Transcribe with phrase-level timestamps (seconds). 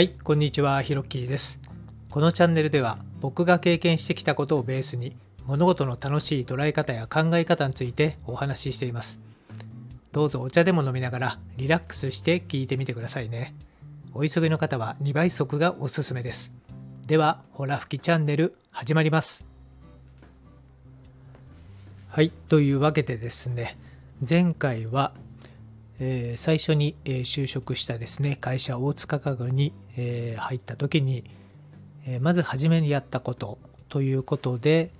[0.00, 1.60] はい、こんにちは、ひろきーです。
[2.08, 5.14] このチャンネルでは僕が経験してきたことをベースに
[5.44, 9.20] 物事の楽しい捉え方や考え方についてお話ししています。
[10.10, 13.54] どうぞお茶でも飲みながらリラックスして聞いてみてくださいね。
[14.14, 16.54] お急ぎの方は2倍速がおすすめです。
[17.06, 19.44] では、ほら吹きチャンネル始まります。
[22.08, 23.76] はい、というわけでですね、
[24.26, 25.12] 前回は
[26.00, 31.24] えー最初に、え就職したですね会社大塚家具に、えー入った時に、
[32.06, 34.90] えまず初めにやったことということで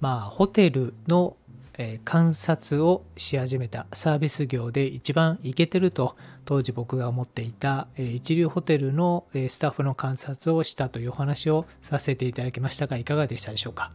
[0.00, 1.36] まあホテルの、
[1.78, 13.92] え観察をし始めたサービス業で一番イケてると当時僕が思っていた、え一流ホテルの、えスタッフの観察をしたというお話をさせていただきましたがいかがでしたでしょうか？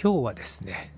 [0.00, 0.94] 今日はですね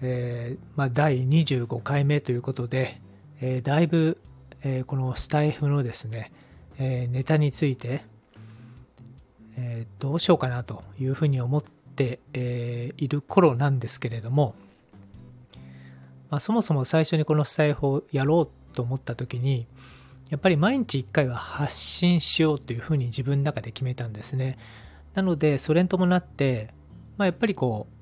[0.00, 3.00] えーまあ、第25回目ということで、
[3.40, 4.18] えーだいぶ、
[4.62, 6.32] えーこのスタイフのですね、
[6.78, 8.02] えネタについて、
[9.56, 14.54] えどうしようかなというふうに思って、えいる頃なんですけれども、
[16.30, 19.66] まあ、そもそも最初にこのスタイフをやろうと思った時に
[20.28, 24.58] やっぱり毎日1回は発信しようというふうに自分の中で決めたんですね。
[25.14, 26.68] なのでそれに伴って、
[27.16, 27.97] まあ、やっぱりこう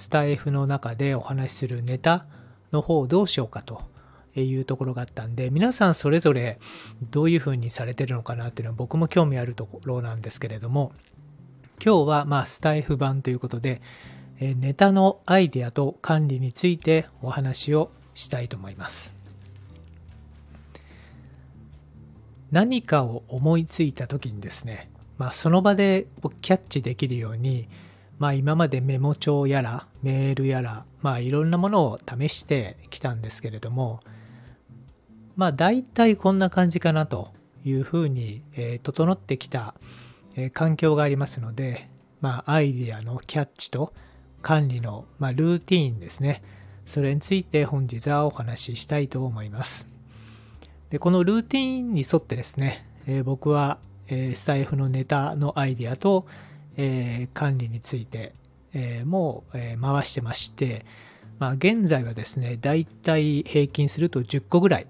[0.00, 2.24] スタイフの中でお話しするネタ
[2.72, 3.82] の方をどうしようかと
[4.34, 6.58] いうところがあったんで皆さんそれぞれ
[7.10, 10.92] どういうふうにされてるのかなっていうのは僕も興味あるところなんですけれども
[11.84, 13.82] 今日はまあスタイフ版ということで
[14.40, 19.14] ネタのアイデアと管理についてお話をしたいと思います。
[22.50, 26.06] 何かを思いついた時にですね、まあ、その場で
[26.40, 27.68] キャッチできるように
[28.20, 34.00] まあ今までメモ帳やらメールやらまあいろんなものを試してきたんですけれども
[35.36, 37.32] まあ大体こんな感じかなと
[37.64, 39.74] いうふうに、えー整ってきた、
[40.36, 41.88] えー環境がありますので
[42.20, 43.94] まあアイディアのキャッチと
[44.42, 46.42] 管理の、まあ、ルーティーンですね。
[46.86, 49.86] それについて本日はお話ししたいと思います。
[50.90, 53.78] でこのルーティーンに沿ってですね、えー僕は、
[54.08, 56.26] えースタイフのネタのアイディアと
[56.76, 58.34] えー管理について、
[58.72, 60.84] えーもう、えー回してまして、
[61.38, 64.86] まあ、現在はですねだいたい平均すると10個ぐらい、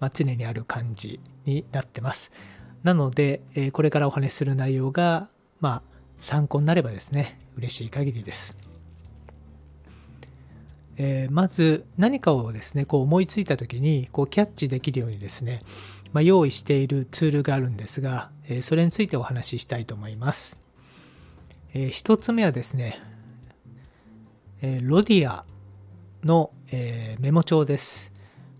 [0.00, 2.30] まあ、常にある感じになってます。
[2.84, 5.28] なので、えーこれからお話しする内容が、
[5.60, 5.82] まあ、
[6.18, 8.56] 参考になればですね嬉しい限りです、
[10.96, 15.62] えーまず何かをですねこう思いついた時にこうキャッチできるようにですね、
[16.12, 20.67] まあ、用意しているツールがあるんですが、えーそれについてお話ししたいと思います。
[21.74, 23.00] えー一つ目はですね、
[24.62, 25.44] えーロディア
[26.24, 28.10] の、えーメモ帳です。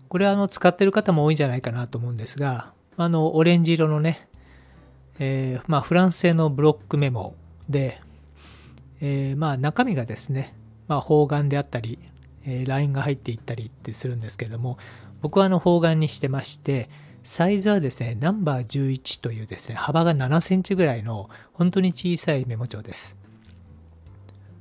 [0.07, 4.27] これはあの使ってる方も多いんじゃないかなと思うんですが、あのオレンジ色のね、
[5.19, 7.35] えまあ、フランス製のブロックメモ
[7.67, 8.01] で、
[9.01, 10.55] えまあ、中身がですね、
[10.87, 11.99] まあ、方眼であったり、
[12.45, 14.77] えーラインが入っていったりってするんですけれども、
[15.21, 16.89] 僕はあの方眼にしてまして、
[17.23, 23.17] サイズはですね、ナンバー11というですね、幅が7センチぐらいの本当に小さいメモ帳です。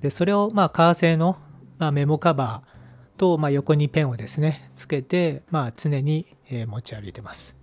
[0.01, 1.39] で、それをまあ革製の、
[1.79, 7.55] まあ、メモカバーと、まあ、横にペンをですね、つけて、まあ、常にえー持ち歩いてます。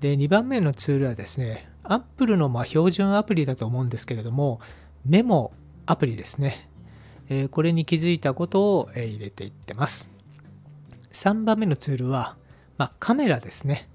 [0.00, 4.60] で、2番目のツールはですね、Apple のまあ標準アプリだと思うんですけれども、
[5.04, 5.52] メモ
[5.86, 6.68] アプリですね。
[7.28, 10.10] えーこれに気づいたことをえー入れていってます。
[11.12, 12.36] 3番目のツールは、
[12.78, 13.88] まあ、カメラですね。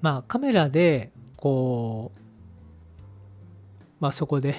[0.00, 2.20] まあ、カメラで、こう、
[4.00, 4.54] まあ、そこで、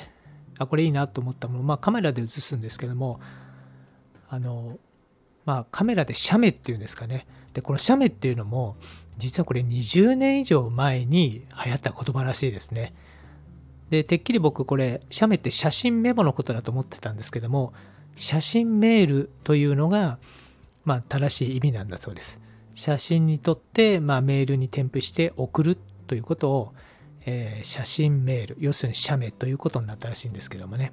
[0.57, 3.19] あ、これいいなと思ったもの、まあ、カメラで写すんですけども、
[4.29, 4.77] あの、
[5.45, 7.25] まあ、カメラで写メっていうんですかね。
[7.53, 8.75] で、この写メっていうのも、
[9.17, 12.93] 実はこれ20年以上前に流行った言葉らしいですね。
[13.89, 17.73] で、てっきり僕これ、写メって写真メモのことだと思ってたんですけども、
[18.16, 20.19] 写真メールというのが、
[20.85, 22.39] まあ、正しい意味なんだそうです。
[22.73, 25.78] 写真に撮って、まあ、メールに添付して送る
[26.08, 26.73] ということを、
[27.26, 30.91] えー写真メール、要するに写メということになったらしいんですけどもね。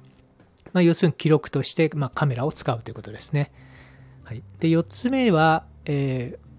[0.73, 3.51] まあ、要するに記録として、まあ、カメラを使うということですね。
[4.23, 6.49] はい、で4つ目は、えー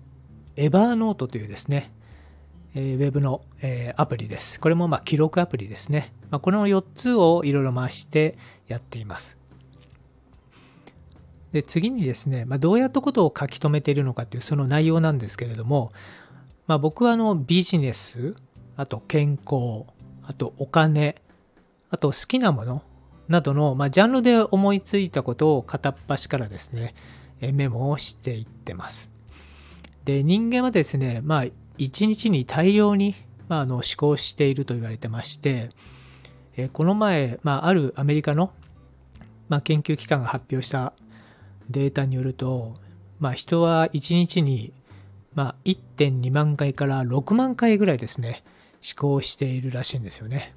[0.57, 1.91] エバーノートというですね、
[2.75, 4.61] えーウェブの、えアプリです。
[4.61, 6.13] これもま記録アプリですね。
[6.31, 8.37] ま、この4つをいろいろ回して
[8.67, 9.40] やっています。
[11.52, 15.93] で次にですね、まあ、どうやったことを書き留めているのかというその内容なんですけれども、
[16.67, 18.37] まあ、僕はあのビジネス
[18.76, 19.85] あと健康
[20.23, 21.20] あとお金
[21.91, 22.82] あと好きなもの
[23.29, 26.94] などの、まあ、ジャンルで思いついたことを片っ端からですね
[27.41, 29.11] メモをしていってます。
[30.05, 31.44] で人間はですねまあ
[31.79, 33.14] 1日に大量に、
[33.49, 35.70] まあ、あの思考していると言われてまして、
[36.73, 38.52] この前、まあ、あるアメリカの、
[39.49, 40.93] まあ、研究機関が発表した
[41.71, 42.75] データによると、
[43.19, 44.73] まあ、人は1日に、
[45.35, 48.43] まあ、1.2万回から6万回ぐらいですね
[48.83, 50.55] 思考しているらしいんですよね。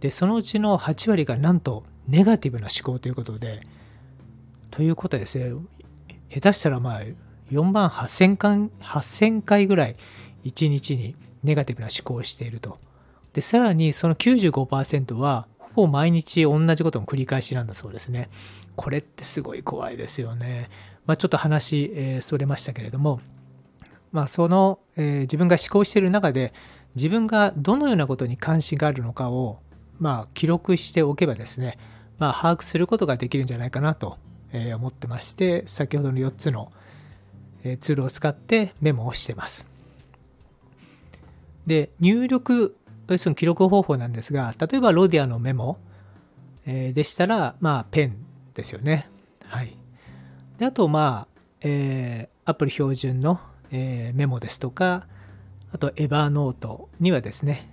[0.00, 3.60] でそのうちの8割がなんとネガティブな思考ということで
[4.70, 5.52] ということはですね
[6.28, 7.00] 下手したらまあ
[7.50, 9.96] 4万8000回 ,8000 回ぐらい
[10.44, 12.78] 1日にネガティブな思考をしていると。
[13.32, 18.28] で、さらにその95%はほぼ毎日同じことの繰り返しなんだそうですね。
[18.76, 20.70] これってすごい怖いですよね。
[21.06, 23.20] まあ、ちょっと話、えー、それましたけれども、
[24.12, 26.52] まあ、その、えー、自分が思考している中で
[26.94, 29.58] 自分がどのようなことに関心があるのかを、
[29.98, 31.78] まあ、記録しておけばですね、
[32.18, 34.18] まあ、把握することができるんじゃないかなと
[34.52, 36.70] え思ってまして先ほどの4つの
[37.64, 39.66] えツールを使ってメモをしてます。
[41.66, 42.76] で入力
[43.08, 45.78] 要するに記録方法なんですが例えばロディアのメモ、
[46.64, 48.16] えでしたらまあペン
[48.54, 49.08] ですよね。
[49.46, 49.76] はい、
[50.58, 53.40] であとまあ、えー、アプリ標準の、
[53.70, 55.06] えー、メモですとか
[55.72, 57.68] あとエバーノートにはですね、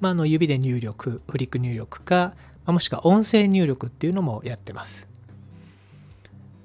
[0.00, 2.34] まあ、あの指で入力フリック入力か
[2.66, 5.08] もしくは音声入力っていうのもやってます。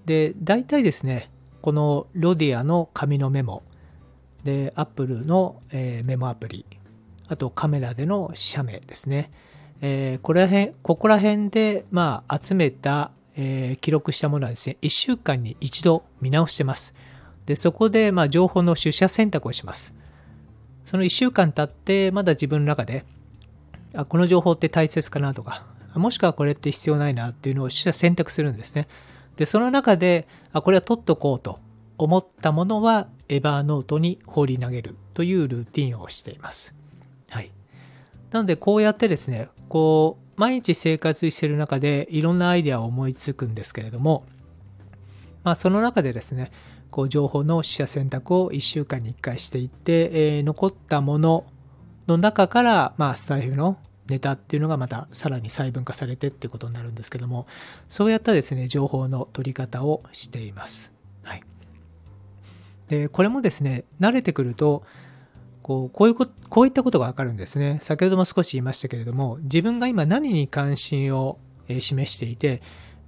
[0.05, 1.31] で大体ですね
[1.61, 3.63] このロディアの紙のメモ
[4.43, 6.65] で Apple の、えー、メモアプリ
[7.27, 9.31] あとカメラでの写メですね、
[9.81, 16.93] えー、こら辺ここら辺で、まあ、集めた、えー、記録したものはですね1週間に一度見直してます。
[17.45, 19.93] でそこで、まあ、情報の取捨選択をします。
[20.85, 23.05] その1週間経ってまだ自分の中で
[23.93, 25.65] あこの情報って大切かなとか
[25.99, 28.87] もしくはこれって必要ないなっていうのを取捨選択するんですね。
[29.35, 31.59] で、その中で、あ、これは取っとこうと
[31.97, 36.75] 思ったものは、エバーノートに放り投げるというルーティンをしています。
[37.29, 37.51] はい。
[38.31, 44.25] なので、こうやってですね、こう、毎日生活してる中でいろんなアイデアを思いつくんですけれども、
[45.43, 46.51] まあ、その中でですね、
[46.95, 51.45] こう情報の取捨選択を1週間に1回していって、えー、残ったもの
[52.07, 53.77] の中から、まあ、スタイフの
[54.07, 57.47] ネタっていうのがまたさらに細分化されてっていうことになるんですけども
[57.89, 60.91] そうやったですね情報の取り方をしています。
[61.23, 61.43] はい、
[62.87, 64.83] でこれもですね慣れてくると
[65.65, 67.79] こうこういうここういったことがわかるんですね。
[67.81, 72.61] 先ほども少し言いましたけれども自分が今何に関心を示していて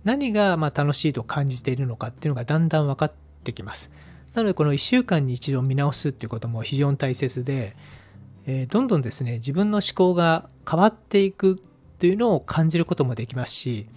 [0.03, 3.11] 何がま楽しいと感じているのかっていうのがだんだん分かっ
[3.43, 3.91] てきます。
[4.33, 7.75] なのでこの1週間に一度見直すっていうことも非常に大切で
[8.47, 11.55] えー、どんどんですね自分の思考が変わっていくっ
[11.99, 13.87] ていうのを感じることもできますし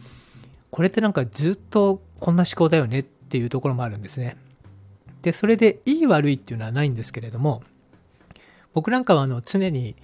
[0.70, 4.36] これってなんかずっとこんな思考だよねっていうところもあるんですね。
[5.22, 7.62] でそれでいい悪いっていうのはないんですけれども
[8.72, 9.96] 僕なんかはあの常に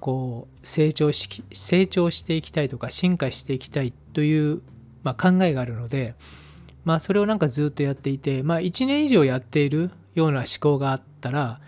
[0.00, 4.62] こう成長し成長していきたいとか進化していきたいという、
[5.02, 6.14] ま、考えがあるので、
[6.84, 11.60] まあ、それをなんかずっとやっていて、まあ、1年以上やっているような思考があったら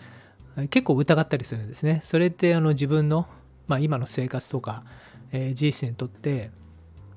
[0.70, 2.00] 結構疑ったりするんですね。
[2.02, 3.26] それってあの自分の、
[3.66, 4.84] まあ、今の生活とか、
[5.54, 6.50] 人生にとって、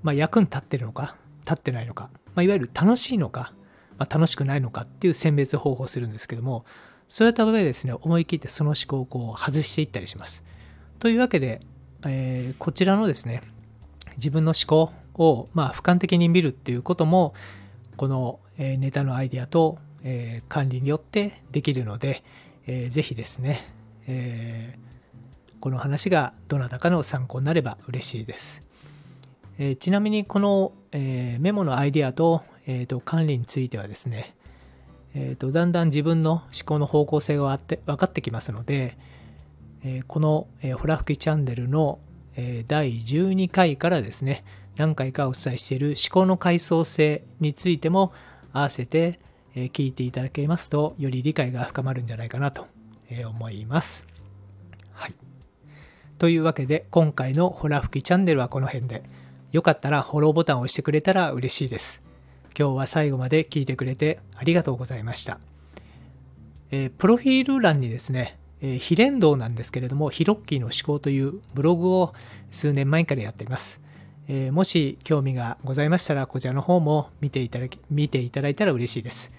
[0.04, 3.54] まあ、役に立ってるのか立ってないのか、まあ、いわゆる楽しいのか、
[3.98, 6.66] まあ、楽しくないのかっていう選別方法をするんですけども
[7.12, 10.44] そういった場合ですね思い切ってその思考をこう外していったりします。
[10.98, 11.60] というわけで、
[12.06, 13.44] えー、こちらのですね
[14.16, 17.34] 自分の思考を、まあ、俯瞰的に見るっていうことも
[17.98, 22.24] この、えネタのアイデアと、え管理によってできるので、
[22.66, 23.68] えー、ぜひですね、
[24.08, 28.62] えー、この話がどなたかの参考になれば嬉しいです。
[29.60, 34.34] え、ちなみにこの、えメモのアイデアと,、えーと、管理についてはですね、
[35.14, 38.98] えーと、だんだん自分の思考の方向性が分かってきますので、
[39.84, 42.00] えこの、えほら吹きチャンネルの、
[42.36, 44.46] え第12回からですね
[44.78, 48.14] 何回かお伝えしている思考の階層性についても
[48.54, 49.20] 合わせて、
[49.54, 52.68] え聞いていただけますと、より理解が深まるんじゃないかなと
[53.28, 54.08] 思います。
[54.94, 55.14] はい。
[56.18, 59.04] というわけで、今回のホラ吹きチャンネルはこの辺で、
[59.52, 62.02] よかったらフォローボタンを押してくれたら嬉しいです。
[62.58, 65.40] 今日は最後まで聞いてくれてありがとうございました。
[66.72, 72.14] えー、プロフィール欄にですね、えー、非連動なんですけれども、ヒロッキーの思考というブログを
[72.50, 73.82] 数年前からやっています。
[74.28, 79.34] えー、もし興味がございましたら、こちらの方も見ていただき見ていただいたら嬉しいです。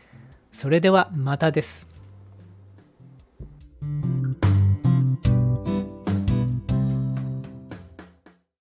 [0.53, 2.02] それではまたです。